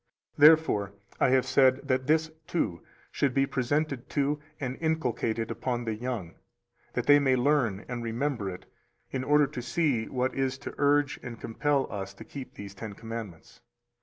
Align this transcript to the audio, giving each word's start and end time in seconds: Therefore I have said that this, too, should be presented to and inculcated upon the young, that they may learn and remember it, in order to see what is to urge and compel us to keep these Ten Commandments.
Therefore 0.35 0.93
I 1.19 1.29
have 1.29 1.45
said 1.45 1.87
that 1.87 2.07
this, 2.07 2.31
too, 2.47 2.81
should 3.11 3.35
be 3.35 3.45
presented 3.45 4.09
to 4.09 4.39
and 4.59 4.75
inculcated 4.81 5.51
upon 5.51 5.85
the 5.85 5.93
young, 5.93 6.33
that 6.93 7.05
they 7.05 7.19
may 7.19 7.35
learn 7.35 7.85
and 7.87 8.01
remember 8.01 8.49
it, 8.49 8.65
in 9.11 9.23
order 9.23 9.45
to 9.45 9.61
see 9.61 10.07
what 10.07 10.33
is 10.33 10.57
to 10.57 10.73
urge 10.79 11.19
and 11.21 11.39
compel 11.39 11.85
us 11.91 12.15
to 12.15 12.23
keep 12.25 12.55
these 12.55 12.73
Ten 12.73 12.93
Commandments. 12.93 13.61